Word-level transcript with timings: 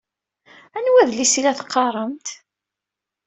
Anwa 0.77 0.99
adlis 1.01 1.33
i 1.39 1.41
la 1.41 1.53
teqqaṛemt? 1.59 2.27